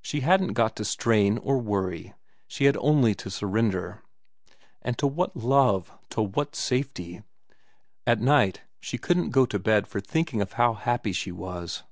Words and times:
She 0.00 0.22
hadn't 0.22 0.54
got 0.54 0.74
to 0.74 0.84
strain 0.84 1.38
or 1.38 1.56
worry, 1.56 2.14
she 2.48 2.64
had 2.64 2.76
only 2.78 3.14
to 3.14 3.30
surrender. 3.30 4.02
And 4.82 4.98
to 4.98 5.06
what 5.06 5.36
love, 5.36 5.92
to 6.10 6.22
what 6.22 6.56
safety! 6.56 7.22
At 8.04 8.20
night 8.20 8.62
she 8.80 8.98
couldn't 8.98 9.30
go 9.30 9.46
to 9.46 9.60
bed 9.60 9.86
for 9.86 10.00
thinking 10.00 10.42
of 10.42 10.54
how 10.54 10.74
happy 10.74 11.12
she 11.12 11.30
was. 11.30 11.84